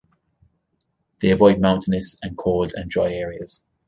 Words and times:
They 1.19 1.29
avoid 1.29 1.59
mountainous 1.59 2.17
and 2.23 2.35
cold 2.35 2.73
and 2.75 2.89
dry 2.89 3.13
areas. 3.13 3.63